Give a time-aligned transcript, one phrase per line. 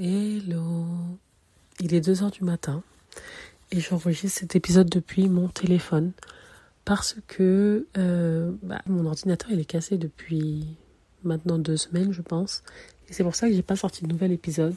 [0.00, 0.86] Hello.
[1.80, 2.84] Il est 2h du matin
[3.72, 6.12] et j'enregistre cet épisode depuis mon téléphone
[6.84, 10.64] parce que euh, bah, mon ordinateur il est cassé depuis
[11.24, 12.62] maintenant deux semaines je pense
[13.08, 14.76] et c'est pour ça que j'ai pas sorti de nouvel épisode.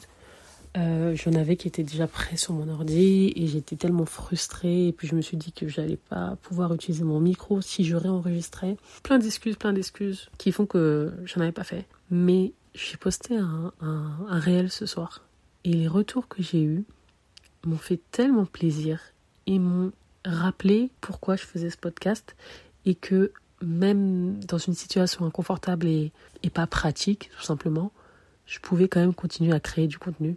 [0.76, 4.92] Euh, J'en avais qui étaient déjà prêts sur mon ordi et j'étais tellement frustrée et
[4.92, 8.76] puis je me suis dit que j'allais pas pouvoir utiliser mon micro si je réenregistrais.
[9.04, 11.84] Plein d'excuses, plein d'excuses qui font que j'en avais pas fait.
[12.10, 13.72] Mais j'ai posté un,
[14.28, 15.22] réel ce soir.
[15.64, 16.84] Et les retours que j'ai eus
[17.64, 19.00] m'ont fait tellement plaisir
[19.46, 19.92] et m'ont
[20.24, 22.34] rappelé pourquoi je faisais ce podcast
[22.84, 26.12] et que même dans une situation inconfortable et,
[26.42, 27.92] et pas pratique, tout simplement,
[28.46, 30.36] je pouvais quand même continuer à créer du contenu.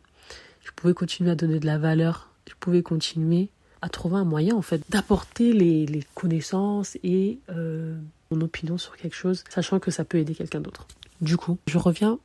[0.64, 2.30] Je pouvais continuer à donner de la valeur.
[2.48, 3.50] Je pouvais continuer
[3.82, 7.96] à trouver un moyen en fait d'apporter les, les, connaissances et euh,
[8.32, 10.88] mon opinion sur quelque chose, sachant que ça peut aider quelqu'un d'autre.
[11.22, 12.20] Du coup, je reviens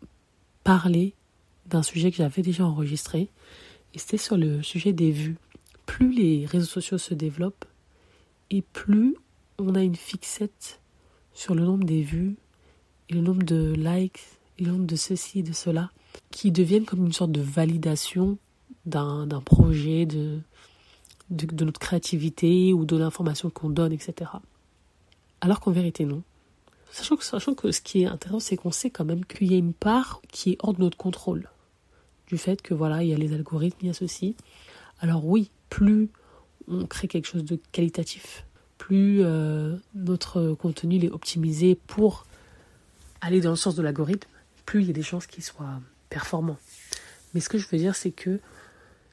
[0.65, 1.15] parler
[1.67, 3.31] d'un sujet que j'avais déjà enregistré,
[3.95, 5.37] et c'était sur le sujet des vues.
[5.87, 7.65] Plus les réseaux sociaux se développent,
[8.51, 9.17] et plus
[9.59, 10.81] on a une fixette
[11.33, 12.37] sur le nombre des vues,
[13.09, 14.23] et le nombre de likes,
[14.59, 15.91] et le nombre de ceci et de cela,
[16.31, 18.39] qui deviennent comme une sorte de validation
[18.87, 20.41] d'un projet, de,
[21.31, 24.31] de, de notre créativité ou de l'information qu'on donne, etc.
[25.41, 26.23] Alors qu'en vérité, non.
[26.91, 29.55] Sachant que, sachant que ce qui est intéressant, c'est qu'on sait quand même qu'il y
[29.55, 31.49] a une part qui est hors de notre contrôle.
[32.27, 34.37] Du fait que voilà, il y a les algorithmes, il y a ceci.
[35.01, 36.11] Alors oui, plus
[36.69, 38.45] on crée quelque chose de qualitatif,
[38.79, 42.27] plus euh, notre contenu est optimisé pour
[43.21, 44.29] aller dans le sens de l'algorithme,
[44.67, 46.57] plus il y a des chances qu'il soit performant.
[47.35, 48.41] Mais ce que je veux dire, c'est que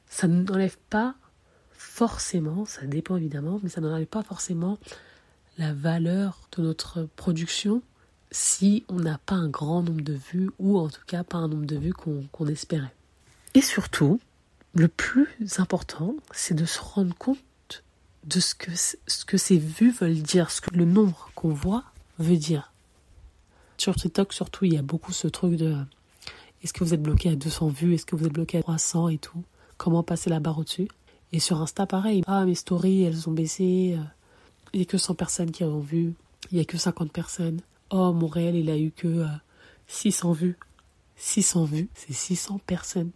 [0.08, 1.14] ça n'enlève pas
[1.72, 4.78] forcément, ça dépend évidemment, mais ça n'enlève pas forcément
[5.58, 7.82] la valeur de notre production
[8.30, 11.48] si on n'a pas un grand nombre de vues ou en tout cas pas un
[11.48, 12.94] nombre de vues qu'on espérait.
[13.54, 14.20] Et surtout,
[14.74, 17.38] le plus important, c'est de se rendre compte
[18.24, 21.84] de ce que, ce que ces vues veulent dire, ce que le nombre qu'on voit
[22.18, 22.72] veut dire.
[23.78, 25.76] Sur TikTok, surtout, il y a beaucoup ce truc de
[26.62, 29.08] est-ce que vous êtes bloqué à 200 vues, est-ce que vous êtes bloqué à 300
[29.08, 29.44] et tout,
[29.76, 30.88] comment passer la barre au-dessus?
[31.32, 34.02] Et sur Insta, pareil, ah, mes stories, elles ont baissé, euh,
[34.72, 36.14] il n'y a que 100 personnes qui ont vu.
[36.50, 37.60] Il n'y a que 50 personnes.
[37.90, 39.24] Oh, Montréal, il a eu que
[39.86, 40.56] 600 euh, vues.
[41.16, 43.10] 600 vues, c'est 600 personnes.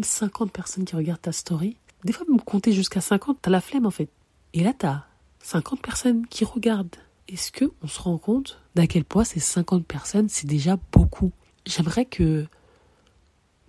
[0.00, 1.76] 50 personnes qui regardent ta story.
[2.04, 4.10] Des fois, même compter jusqu'à 50, t'as la flemme en fait.
[4.52, 5.04] Et là, t'as
[5.40, 6.96] 50 personnes qui regardent.
[7.28, 11.32] Est-ce que on se rend compte d'à quel point ces 50 personnes, c'est déjà beaucoup?
[11.64, 12.46] J'aimerais que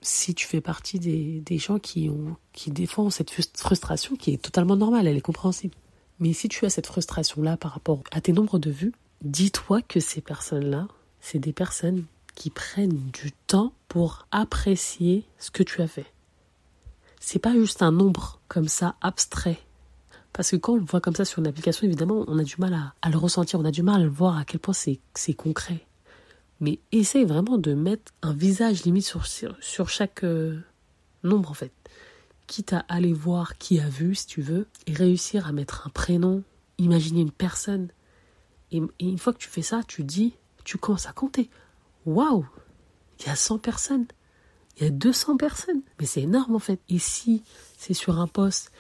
[0.02, 4.42] si tu fais partie des, des gens qui ont qui défendent cette frustration qui est
[4.42, 5.76] totalement normale, elle est compréhensible.
[6.20, 10.00] Mais si tu as cette frustration-là par rapport à tes nombres de vues, dis-toi que
[10.00, 10.88] ces personnes-là,
[11.20, 12.06] c'est des personnes
[12.36, 16.06] qui prennent du temps pour apprécier ce que tu as fait.
[17.20, 19.60] C'est pas juste un nombre comme ça abstrait.
[20.32, 22.56] Parce que quand on le voit comme ça sur une application, évidemment, on a du
[22.60, 25.34] mal à, le ressentir, on a du mal à le voir à quel point c'est
[25.34, 25.88] concret.
[26.60, 30.60] Mais essaye vraiment de mettre un visage limite sur, sur, chaque euh,
[31.24, 31.72] nombre en fait
[32.48, 35.90] quitte à aller voir qui a vu, si tu veux, et réussir à mettre un
[35.90, 36.44] prénom,
[36.78, 37.90] imaginer une personne.
[38.72, 40.34] Et, une fois que tu fais ça, tu dis,
[40.64, 41.50] tu commences à compter.
[42.06, 42.46] Waouh
[43.20, 44.08] Il y a 100 personnes.
[44.78, 45.82] Il y a 200 personnes.
[46.00, 46.80] Mais c'est énorme en fait.
[46.90, 47.44] Et si
[47.78, 48.72] c'est sur un poste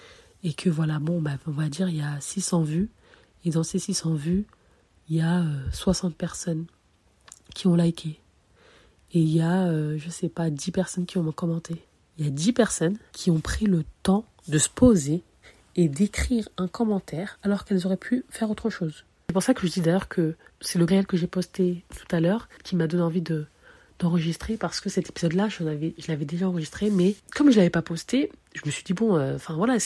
[0.43, 2.89] et que voilà, bon, bah, on va dire, il y a 600 vues.
[3.45, 4.45] Et dans ces 600 vues,
[5.09, 6.65] il y a 60 euh, personnes
[7.53, 8.19] qui ont liké.
[9.11, 11.85] Et il y a, euh, je sais pas, 10 personnes qui ont commenté
[12.17, 15.23] il y a 10 personnes qui ont pris le temps de se poser
[15.75, 19.05] et d'écrire un commentaire alors qu'elles auraient pu faire autre chose.
[19.27, 22.15] C'est pour ça que je dis d'ailleurs que c'est le réel que j'ai posté tout
[22.15, 23.47] à l'heure qui m'a donné envie de,
[23.99, 28.31] d'enregistrer parce que cet épisode-là, je l'avais déjà enregistré, mais comme je l'avais pas posté,
[28.53, 29.77] je me suis dit bon, euh, enfin voilà,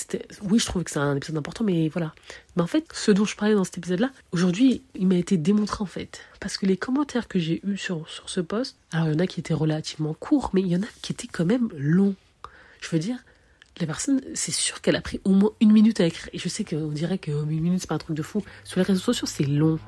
[0.44, 2.14] oui, je trouvais que c'est un épisode important, mais voilà.
[2.56, 5.84] Mais en fait, ce dont je parlais dans cet épisode-là, aujourd'hui, il m'a été démontré
[5.84, 9.14] en fait, parce que les commentaires que j'ai eus sur sur ce post, alors il
[9.14, 11.46] y en a qui étaient relativement courts, mais il y en a qui étaient quand
[11.46, 12.16] même longs.
[12.82, 13.18] Je veux dire,
[13.80, 16.30] la personne, c'est sûr qu'elle a pris au moins une minute à écrire.
[16.34, 18.44] Et je sais qu'on dirait que une minute, c'est pas un truc de fou.
[18.64, 19.80] Sur les réseaux sociaux, c'est long.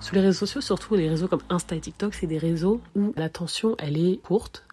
[0.00, 3.12] Sur les réseaux sociaux, surtout les réseaux comme Insta et TikTok, c'est des réseaux où
[3.16, 4.64] l'attention, elle est courte,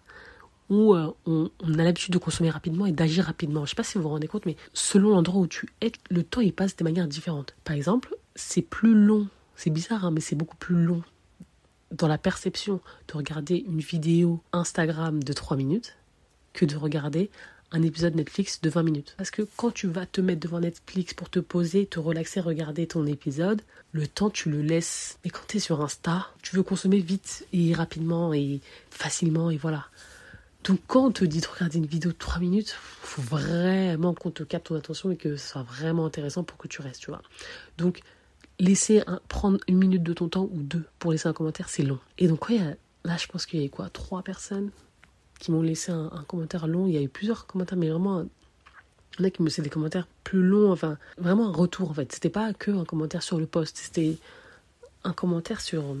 [0.68, 1.48] où euh, on,
[1.78, 3.64] a l'habitude de consommer rapidement et d'agir rapidement.
[3.64, 6.22] Je sais pas si vous vous rendez compte, mais selon l'endroit où tu es, le
[6.22, 7.54] temps, il passe de manière différente.
[7.64, 9.28] Par exemple, c'est plus long.
[9.54, 11.02] C'est bizarre, hein, mais c'est beaucoup plus long
[11.92, 15.96] dans la perception de regarder une vidéo Instagram de 3 minutes
[16.52, 17.30] que de regarder
[17.72, 19.14] un épisode Netflix de 20 minutes.
[19.16, 22.86] Parce que quand tu vas te mettre devant Netflix pour te poser, te relaxer, regarder
[22.86, 25.18] ton épisode, le temps tu le laisses.
[25.24, 28.60] Mais quand tu es sur Insta, tu veux consommer vite et rapidement et
[28.90, 29.86] facilement et voilà.
[30.64, 34.30] Donc quand on te dit de regarder une vidéo de 3 minutes, faut vraiment qu'on
[34.30, 37.10] te capte ton attention et que ce soit vraiment intéressant pour que tu restes, tu
[37.10, 37.22] vois.
[37.78, 38.00] Donc
[38.58, 41.98] laisser prendre une minute de ton temps ou deux pour laisser un commentaire, c'est long.
[42.18, 42.58] Et donc ouais,
[43.04, 43.90] là je pense qu'il y a quoi?
[43.90, 44.70] Trois personnes?
[45.38, 46.86] Qui m'ont laissé un, commentaire long.
[46.86, 48.24] Il y a eu plusieurs commentaires, mais vraiment
[49.18, 51.90] il y en a qui me laissaient des commentaires plus longs, enfin vraiment un retour
[51.90, 52.12] en fait.
[52.12, 54.18] C'était pas que un commentaire sur le post, c'était
[55.04, 55.96] un commentaire sur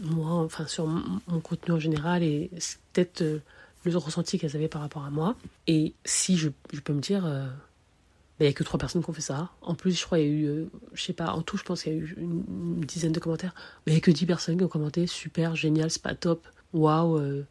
[0.00, 2.50] moi, enfin sur mon contenu en général et
[2.92, 3.38] peut-être euh,
[3.84, 5.36] le ressenti qu'elles avaient par rapport à moi.
[5.66, 6.50] Et si je,
[6.84, 7.46] peux me dire, euh,
[8.38, 9.50] ben, il n'y a que trois personnes qui ont fait ça.
[9.60, 11.62] En plus, je crois qu'il y a eu, euh, je sais pas, en tout, je
[11.62, 13.54] pense qu'il y a eu une, dizaine de commentaires.
[13.86, 16.46] Mais il n'y a que dix personnes qui ont commenté, super, génial, c'est pas top,
[16.72, 17.44] waouh,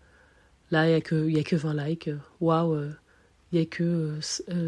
[0.71, 2.09] là, il n'y a, que, a que 20 likes,
[2.39, 2.89] waouh,
[3.51, 4.19] il n'y a que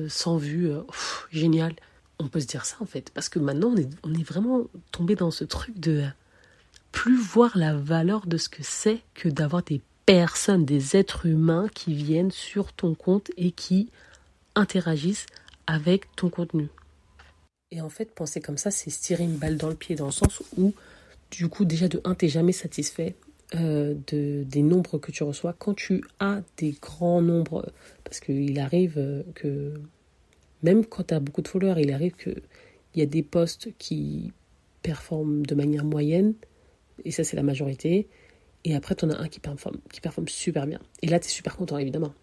[0.08, 0.72] 100 vues,
[1.32, 1.74] génial.
[2.20, 4.68] On peut se dire ça en fait, parce que maintenant on est, on est vraiment
[4.92, 6.04] tombé dans ce truc de
[6.92, 11.68] plus voir la valeur de ce que c'est que d'avoir des personnes, des êtres humains
[11.74, 13.90] qui viennent sur ton compte et qui
[14.56, 15.26] interagissent
[15.66, 16.70] avec ton contenu.
[17.72, 20.06] Et en fait, penser comme ça, c'est se tirer une balle dans le pied, dans
[20.06, 20.74] le sens où,
[21.32, 23.16] du coup, déjà de 1, t'es jamais satisfait
[23.56, 25.54] euh, de, des nombres que tu reçois.
[25.54, 27.72] Quand tu as des grands nombres,
[28.04, 29.74] parce qu'il arrive euh, que,
[30.64, 32.42] même quand tu as beaucoup de followers, il arrive qu'il
[32.96, 34.32] y a des posts qui
[34.82, 36.34] performent de manière moyenne,
[37.06, 38.08] et ça c'est la majorité.
[38.66, 40.80] Et après, tu en as un qui performe, qui performe super bien.
[41.02, 42.14] Et là, tu es super content, évidemment.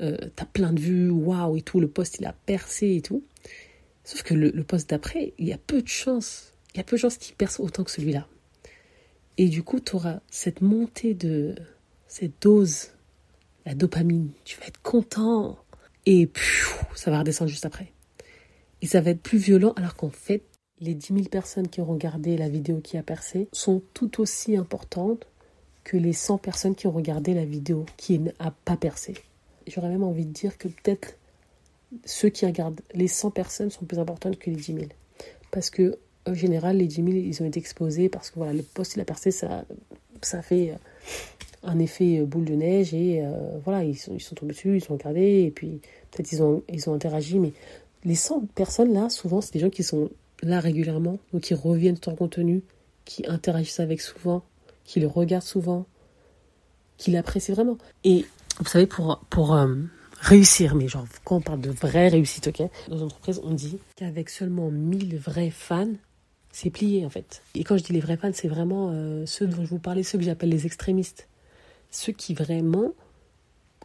[0.00, 3.02] Euh, tu as plein de vues, waouh et tout, le poste il a percé et
[3.02, 3.22] tout.
[4.04, 6.54] Sauf que le, le poste d'après, il y a peu de chances.
[6.74, 8.26] Il y a peu de chances qu'il perce autant que celui-là.
[9.36, 11.54] Et du coup, tu auras cette montée de
[12.06, 12.90] cette dose,
[13.66, 14.30] la dopamine.
[14.44, 15.58] Tu vas être content.
[16.06, 16.30] Et
[16.94, 17.92] ça va redescendre juste après.
[18.82, 20.44] Et ça va être plus violent alors qu'en fait,
[20.80, 24.56] les 10 000 personnes qui ont regardé la vidéo qui a percé sont tout aussi
[24.56, 25.26] importantes
[25.84, 29.14] que les 100 personnes qui ont regardé la vidéo qui n'a pas percé.
[29.66, 31.16] J'aurais même envie de dire que peut-être
[32.04, 34.86] ceux qui regardent les 100 personnes sont plus importantes que les 10 000.
[35.50, 38.62] Parce que, en général, les 10 000, ils ont été exposés parce que voilà, le
[38.62, 39.64] poste, il a percé, ça,
[40.22, 40.76] ça fait euh,
[41.62, 44.76] un effet euh, boule de neige et euh, voilà, ils sont, ils sont tombés dessus,
[44.78, 45.80] ils ont regardé et puis
[46.10, 47.38] peut-être ils ont, ils ont interagi.
[47.38, 47.52] Mais
[48.04, 50.10] les 100 personnes là, souvent, c'est des gens qui sont
[50.42, 52.62] là régulièrement, donc qui reviennent sur ton contenu,
[53.04, 54.42] qui interagissent avec souvent,
[54.84, 55.86] qui le regardent souvent,
[56.96, 57.78] qui l'apprécient vraiment.
[58.04, 58.24] Et
[58.60, 59.56] vous savez, pour, pour
[60.20, 63.08] réussir, mais genre quand on parle de vraie réussite, ok, dans
[63.42, 65.92] on dit qu'avec seulement 1000 vrais fans,
[66.54, 67.42] c'est plié en fait.
[67.56, 70.04] Et quand je dis les vrais fans, c'est vraiment euh, ceux dont je vous parlais,
[70.04, 71.26] ceux que j'appelle les extrémistes.
[71.90, 72.92] Ceux qui vraiment,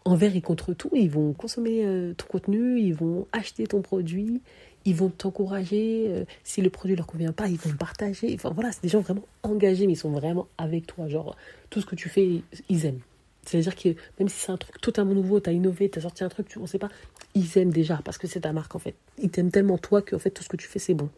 [0.05, 4.41] envers et contre tout, ils vont consommer euh, ton contenu, ils vont acheter ton produit,
[4.85, 6.05] ils vont t'encourager.
[6.09, 8.31] Euh, si le produit leur convient pas, ils vont le partager.
[8.35, 11.07] Enfin voilà, c'est des gens vraiment engagés, mais ils sont vraiment avec toi.
[11.07, 11.35] Genre,
[11.71, 13.01] tout ce que tu fais, ils aiment.
[13.47, 13.89] C'est-à-dire que
[14.19, 16.47] même si c'est un truc totalement nouveau, tu as innové, tu as sorti un truc,
[16.47, 16.89] tu, on sait pas,
[17.33, 18.93] ils aiment déjà parce que c'est ta marque en fait.
[19.17, 21.09] Ils t'aiment tellement toi que en fait tout ce que tu fais c'est bon.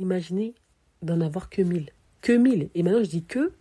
[0.00, 0.54] Imaginez
[1.02, 1.90] d'en avoir que 1000.
[2.20, 2.70] Que 1000.
[2.74, 3.52] Et maintenant je dis que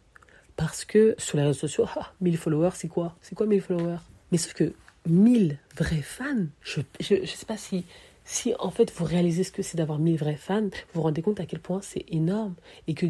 [0.56, 1.86] parce que sur les réseaux sociaux,
[2.22, 3.16] 1000 ah, followers c'est quoi?
[3.22, 4.00] C'est quoi 1000 followers?
[4.32, 4.74] Mais sauf que
[5.08, 7.86] 1000 vrais fans, je, je sais pas si
[8.28, 11.22] si en fait vous réalisez ce que c'est d'avoir 1000 vrais fans, vous vous rendez
[11.22, 12.56] compte à quel point c'est énorme
[12.88, 13.08] et que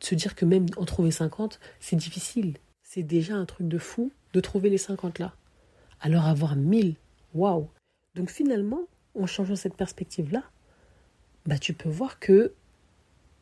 [0.00, 2.56] se dire que même en trouver 50, c'est difficile.
[2.82, 5.34] C'est déjà un truc de fou de trouver les 50 là.
[6.00, 6.96] Alors avoir 1000,
[7.34, 7.68] waouh.
[8.14, 8.82] Donc finalement,
[9.14, 10.42] en changeant cette perspective-là,
[11.46, 12.52] bah tu peux voir que,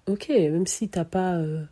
[0.07, 1.65] ok, même si t'as pas, euh,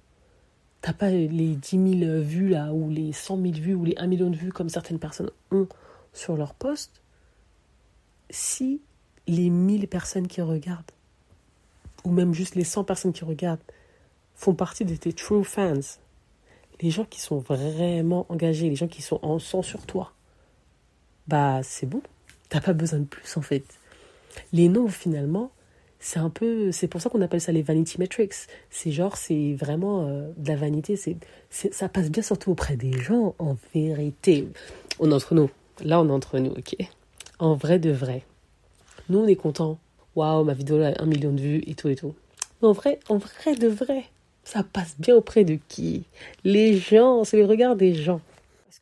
[0.80, 4.30] pas les 10 000 vues là, ou les 100 000 vues, ou les 1 million
[4.30, 5.68] de vues comme certaines personnes ont
[6.12, 7.02] sur leur poste,
[8.30, 8.80] si
[9.26, 10.90] les 1000 personnes qui regardent,
[12.04, 13.62] ou même juste les 100 personnes qui regardent,
[14.34, 15.80] font partie de tes true fans,
[16.80, 20.12] les gens qui sont vraiment engagés, les gens qui sont en sang sur toi,
[21.28, 22.02] bah c'est bon.
[22.48, 23.64] T'as pas besoin de plus en fait.
[24.52, 25.50] Les noms finalement,
[26.04, 28.34] c'est un peu, c'est pour ça qu'on appelle ça les vanity metrics.
[28.68, 30.96] C'est genre, c'est vraiment euh, de la vanité.
[30.96, 31.16] C'est,
[31.48, 34.46] ça passe bien surtout auprès des gens en vérité.
[35.00, 35.48] On entre nous.
[35.82, 36.76] Là, on entre nous, ok.
[37.38, 38.22] En vrai de vrai.
[39.08, 39.78] Nous, on est content.
[40.14, 42.14] Waouh, ma vidéo a un million de vues et tout et tout.
[42.60, 44.04] Mais en vrai, en vrai de vrai,
[44.44, 46.04] ça passe bien auprès de qui?
[46.44, 48.20] Les gens, c'est le regard des gens.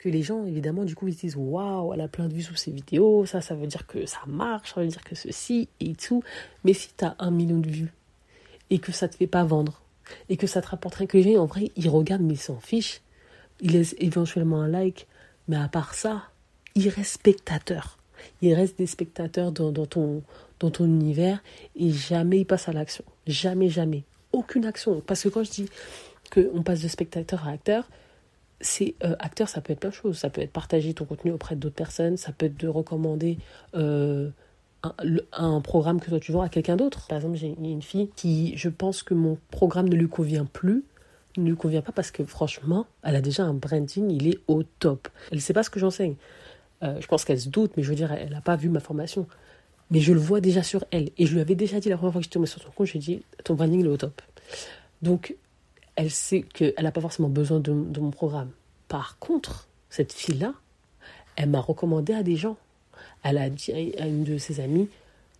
[0.02, 2.42] Que les gens, évidemment, du coup, ils se disent Waouh, elle a plein de vues
[2.42, 5.68] sous ses vidéos, ça, ça veut dire que ça marche, ça veut dire que ceci
[5.78, 6.23] et tout.
[6.64, 7.92] Mais si tu as un million de vues
[8.71, 9.82] et que ça te fait pas vendre
[10.28, 12.38] et que ça te rapporte rien, que les gens, en vrai, ils regardent mais ils
[12.38, 13.00] s'en fichent.
[13.61, 15.06] Ils laissent éventuellement un like.
[15.47, 16.25] Mais à part ça,
[16.75, 17.99] ils restent spectateurs
[18.40, 20.23] il reste des spectateurs dans, ton,
[20.61, 21.42] dans ton univers
[21.76, 23.04] et jamais ils passent à l'action.
[23.26, 24.04] Jamais, jamais.
[24.32, 25.00] Aucune action.
[25.00, 25.68] Parce que quand je dis
[26.32, 27.88] qu'on passe de spectateur à acteur,
[28.62, 30.16] c'est euh, acteur, ça peut être plein de choses.
[30.16, 33.38] Ça peut être partager ton contenu auprès d'autres personnes, ça peut être de recommander
[33.75, 34.31] euh,
[35.33, 37.07] un, programme que toi tu vois à quelqu'un d'autre.
[37.09, 40.85] Par exemple, j'ai une fille qui, je pense que mon programme ne lui convient plus,
[41.37, 44.62] ne lui convient pas parce que franchement, elle a déjà un branding, il est au
[44.62, 45.09] top.
[45.31, 46.14] Elle ne sait pas ce que j'enseigne.
[46.83, 48.81] Euh, je pense qu'elle se doute, mais je veux dire, elle n'a pas vu ma
[48.81, 49.26] formation.
[49.90, 51.11] Mais je le vois déjà sur elle.
[51.19, 52.87] Et je lui avais déjà dit la première fois que j'étais tombée sur son compte,
[52.87, 54.23] je lui ai dit, ton branding est au top.
[55.02, 55.37] Donc,
[55.97, 58.51] elle sait qu'elle n'a pas forcément besoin de, mon programme.
[58.89, 60.55] Par contre, cette fille-là,
[61.37, 62.57] elle m'a recommandé à des gens.
[63.23, 64.89] Elle a dit à une de ses amies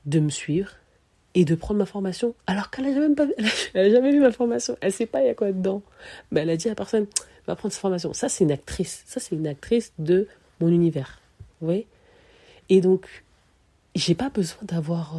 [0.07, 0.71] de me suivre
[1.35, 3.17] et de prendre ma formation alors qu'elle n'a jamais,
[3.91, 4.77] jamais vu ma formation.
[4.81, 5.83] Elle ne sait pas il y a quoi dedans.
[6.31, 7.07] Mais elle a dit à personne,
[7.47, 8.13] va prendre sa formation.
[8.13, 9.03] Ça, c'est une actrice.
[9.07, 10.29] Ça, c'est une actrice de
[10.61, 11.21] mon univers.
[11.61, 11.87] Vous voyez?
[12.69, 13.25] Et donc,
[13.95, 15.17] j'ai pas besoin d'avoir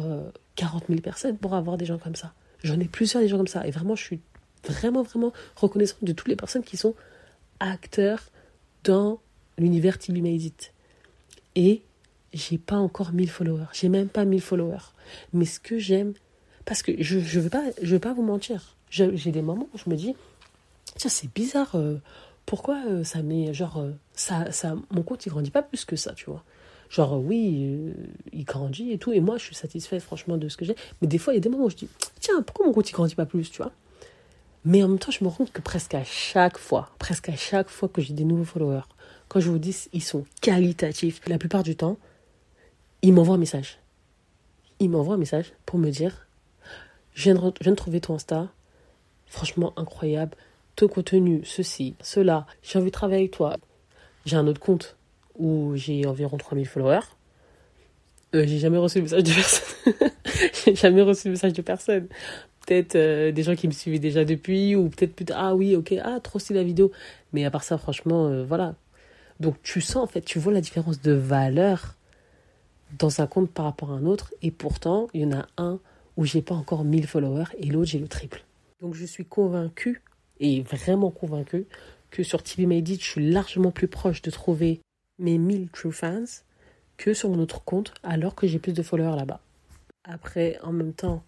[0.56, 2.32] 40 000 personnes pour avoir des gens comme ça.
[2.62, 3.66] J'en ai plusieurs des gens comme ça.
[3.66, 4.20] Et vraiment, je suis
[4.68, 6.94] vraiment, vraiment reconnaissante de toutes les personnes qui sont
[7.60, 8.20] acteurs
[8.84, 9.20] dans
[9.58, 10.72] l'univers TV Made It.
[11.56, 11.82] Et
[12.32, 13.66] j'ai pas encore 1000 followers.
[13.72, 14.92] J'ai même pas 1000 followers.
[15.32, 16.14] Mais ce que j'aime,
[16.64, 18.76] parce que je ne veux, pas, je veux pas vous mentir.
[18.90, 20.14] J'ai des moments où je me dis,
[20.96, 21.74] tiens, c'est bizarre.
[21.74, 21.96] Euh,
[22.46, 25.96] pourquoi euh, ça met, genre, euh, ça, ça, mon compte, il grandit pas plus que
[25.96, 26.44] ça, tu vois.
[26.90, 27.92] Genre, oui,
[28.32, 29.12] il grandit et tout.
[29.12, 30.76] Et moi, je suis satisfaite, franchement, de ce que j'ai.
[31.00, 31.88] Mais des fois, il y a des moments où je dis,
[32.20, 33.72] tiens, pourquoi mon compte, il grandit pas plus, tu vois.
[34.64, 37.36] Mais en même temps, je me rends compte que presque à chaque fois, presque à
[37.36, 38.88] chaque fois que j'ai des nouveaux followers,
[39.28, 41.20] quand je vous dis, ils sont qualitatifs.
[41.26, 41.98] La plupart du temps,
[43.02, 43.78] ils m'envoient un message.
[44.80, 46.26] Ils m'envoient un message pour me dire
[47.14, 48.48] je viens, de, trouver ton Insta.
[49.26, 50.36] Franchement, incroyable.
[50.76, 52.46] Ton contenu, ceci, cela.
[52.62, 53.56] J'ai envie de travailler avec toi.
[54.26, 54.96] J'ai un autre compte
[55.38, 57.06] où j'ai environ 3000 followers.
[58.34, 60.10] Euh, j'ai jamais reçu le message de personne.
[60.64, 62.08] j'ai jamais reçu le message de personne.
[62.66, 65.94] Peut-être euh, des gens qui me suivaient déjà depuis, ou peut-être plus ah oui, ok,
[66.02, 66.92] ah, trop stylé la vidéo.
[67.32, 68.74] Mais à part ça, franchement, euh, voilà.
[69.40, 71.96] Donc tu sens, en fait, tu vois la différence de valeur
[72.98, 74.32] dans un compte par rapport à un autre.
[74.42, 75.78] Et pourtant, il y en a un
[76.16, 78.44] où j'ai pas encore 1000 followers et l'autre, j'ai le triple.
[78.80, 80.02] Donc je suis convaincue,
[80.40, 81.66] et vraiment convaincue,
[82.10, 84.80] que sur TV Made It, je suis largement plus proche de trouver
[85.18, 86.24] mes 1000 true fans
[86.96, 89.40] que sur mon autre compte, alors que j'ai plus de followers là-bas.
[90.04, 91.24] Après, en même temps,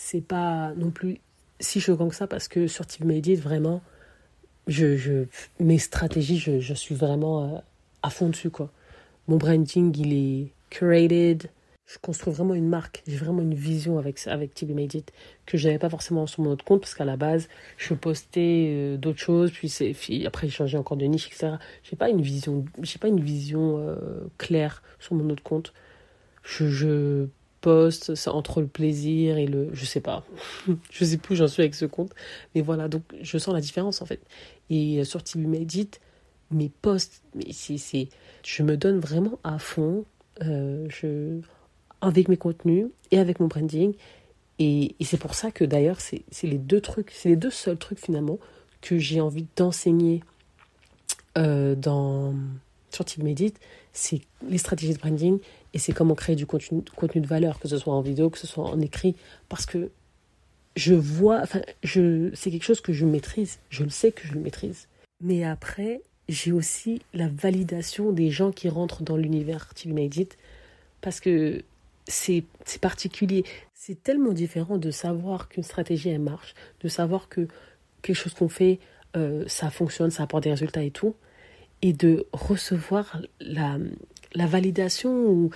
[0.00, 1.18] c'est pas non plus
[1.58, 3.82] si choquant que ça, parce que sur It, vraiment,
[4.68, 5.24] je, je,
[5.58, 7.58] mes stratégies, je, je suis vraiment euh,
[8.04, 8.70] à fond dessus, quoi.
[9.26, 11.50] Mon branding, il est curated.
[11.86, 13.02] Je construis vraiment une marque.
[13.08, 15.02] J'ai vraiment une vision avec, avec TB
[15.46, 18.68] que je n'avais pas forcément sur mon autre compte parce qu'à la base, je postais
[18.68, 19.50] euh, d'autres choses.
[19.50, 21.56] Puis, puis après, j'ai changé encore de niche, etc.
[21.82, 22.64] J'ai pas une vision,
[23.00, 23.96] pas une vision euh,
[24.38, 25.72] claire sur mon autre compte.
[26.44, 27.26] Je, je
[27.60, 29.70] poste ça, entre le plaisir et le.
[29.72, 30.24] Je sais pas.
[30.90, 32.12] je sais plus où j'en suis avec ce compte.
[32.54, 34.20] Mais voilà, donc je sens la différence en fait.
[34.70, 36.00] Et euh, sur TB Made It,
[36.50, 38.08] mes posts, mais c'est,
[38.44, 40.04] je me donne vraiment à fond
[40.42, 41.40] euh, je,
[42.00, 43.94] avec mes contenus et avec mon branding.
[44.58, 48.00] Et, c'est pour ça que d'ailleurs, c'est les deux trucs, c'est les deux seuls trucs
[48.00, 48.38] finalement
[48.80, 50.22] que j'ai envie d'enseigner
[51.36, 52.34] euh, dans
[52.90, 53.54] sur Team Medit,
[53.92, 55.38] c'est les stratégies de branding
[55.74, 58.38] et c'est comment créer du contenu, contenu de valeur, que ce soit en vidéo, que
[58.38, 59.16] ce soit en écrit,
[59.48, 59.90] parce que
[60.76, 64.34] je vois, enfin, je, c'est quelque chose que je maîtrise, je le sais que je
[64.34, 64.86] maîtrise.
[65.20, 70.28] Mais après, j'ai aussi la validation des gens qui rentrent dans l'univers TV Made
[71.00, 71.62] parce que
[72.06, 72.44] c'est
[72.80, 73.44] particulier.
[73.74, 77.48] C'est tellement différent de savoir qu'une stratégie elle marche, de savoir que
[78.02, 78.78] quelque chose qu'on fait
[79.16, 81.14] euh, ça fonctionne, ça apporte des résultats et tout,
[81.82, 83.78] et de recevoir la,
[84.34, 85.50] la validation ou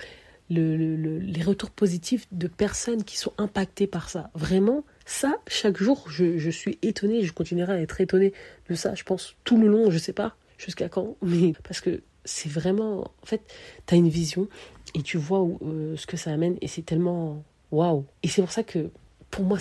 [0.49, 4.29] le, le, les retours positifs de personnes qui sont impactées par ça.
[4.35, 8.33] Vraiment, ça, chaque jour, je, suis étonnée, je continuerai à être étonnée
[8.69, 12.01] de ça, je pense, tout le long, je sais pas jusqu'à quand, mais parce que
[12.25, 13.41] c'est vraiment, en fait,
[13.85, 14.47] tu as une vision
[14.95, 18.05] et tu vois où, euh, ce que ça amène et c'est tellement waouh.
[18.21, 18.89] Et c'est pour ça que
[19.29, 19.57] pour moi,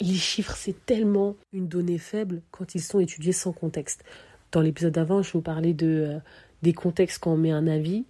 [0.00, 4.04] les chiffres, c'est tellement une donnée faible quand ils sont étudiés sans contexte.
[4.52, 6.18] Dans l'épisode d'avant, je vous parlais de euh,
[6.62, 8.04] des contextes quand on met un avis.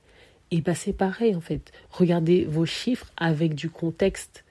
[0.51, 1.73] Et bah c'est pareil en fait.
[1.91, 4.45] Regardez vos chiffres avec du contexte.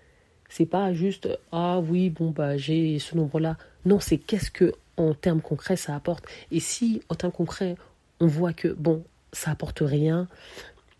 [0.49, 3.57] C'est pas juste ah oui bon bah j'ai ce nombre là.
[3.85, 6.25] Non c'est qu'est-ce que en termes concrets ça apporte.
[6.51, 7.75] Et si en termes concrets
[8.19, 10.27] on voit que bon ça apporte rien,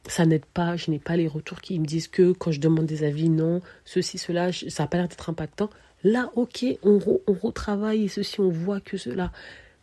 [0.07, 2.85] ça n'aide pas, je n'ai pas les retours qui me disent que quand je demande
[2.85, 5.69] des avis, non, ceci, cela, ça n'a pas l'air d'être impactant.
[6.03, 9.31] Là, ok, on, on retravaille et ceci, on voit que cela.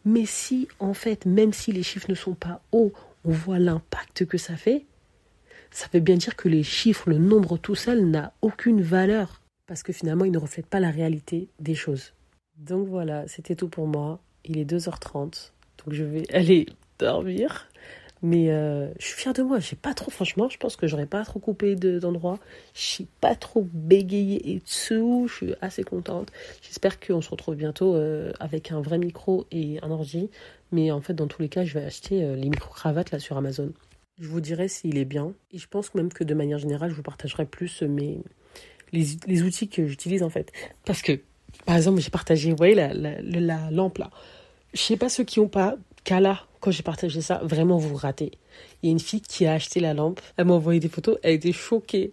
[0.05, 2.93] Mais si, en fait, même si les chiffres ne sont pas hauts,
[3.25, 4.85] on voit l'impact que ça fait,
[5.73, 9.41] ça veut bien dire que les chiffres, le nombre tout seul n'a aucune valeur.
[9.67, 12.13] Parce que finalement, il ne reflète pas la réalité des choses.
[12.59, 14.21] Donc voilà, c'était tout pour moi.
[14.45, 15.53] Il est 2h30.
[15.79, 16.67] Donc je vais aller
[16.99, 17.69] dormir.
[18.25, 19.59] Mais euh, je suis fière de moi.
[19.59, 22.39] J'ai pas trop, franchement, je pense que j'aurais pas trop coupé d'endroits.
[22.75, 25.27] je suis pas trop bégayée et tout.
[25.29, 26.31] Je suis assez contente.
[26.63, 30.31] J'espère qu'on se retrouve bientôt euh, avec un vrai micro et un ordi.
[30.71, 33.37] Mais en fait, dans tous les cas, je vais acheter euh, les micro-cravates là sur
[33.37, 33.73] Amazon.
[34.19, 35.35] Je vous dirai s'il est bien.
[35.51, 38.21] Et je pense même que de manière générale, je vous partagerai plus mes,
[38.93, 40.53] les, les outils que j'utilise en fait.
[40.85, 41.21] Parce que,
[41.65, 44.11] par exemple, j'ai partagé, vous voyez, la, la, la lampe là.
[44.75, 48.33] Je sais pas ceux qui ont pas, Kala, quand j'ai partagé ça, vraiment vous ratez.
[48.83, 51.19] Il y a une fille qui a acheté la lampe, elle m'a envoyé des photos,
[51.23, 52.13] elle était choquée.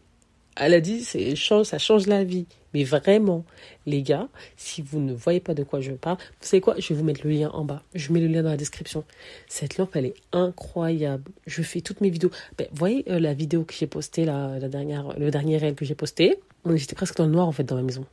[0.59, 2.45] Elle a dit, ça change la vie.
[2.73, 3.45] Mais vraiment,
[3.85, 6.89] les gars, si vous ne voyez pas de quoi je parle, vous savez quoi Je
[6.89, 7.81] vais vous mettre le lien en bas.
[7.95, 9.03] Je mets le lien dans la description.
[9.47, 11.31] Cette lampe, elle est incroyable.
[11.47, 12.29] Je fais toutes mes vidéos.
[12.57, 16.39] Ben, vous voyez euh, la vidéo que j'ai postée, le dernier réel que j'ai posté?
[16.65, 18.05] On était presque dans le noir, en fait, dans la maison.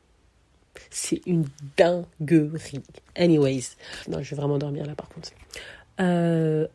[0.90, 2.82] C'est une dinguerie.
[3.16, 3.76] Anyways.
[4.08, 5.30] Non, je vais vraiment dormir là, par contre.
[6.00, 6.66] Euh,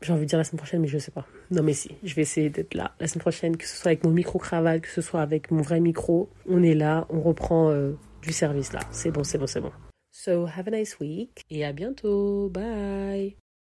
[0.00, 1.26] j'ai envie de dire la semaine prochaine, mais je sais pas.
[1.50, 4.04] Non, mais si, je vais essayer d'être là la semaine prochaine, que ce soit avec
[4.04, 6.28] mon micro-cravate, que ce soit avec mon vrai micro.
[6.48, 8.80] On est là, on reprend euh, du service là.
[8.90, 9.72] C'est bon, c'est bon, c'est bon.
[10.12, 12.48] So, have a nice week et à bientôt.
[12.48, 13.36] Bye.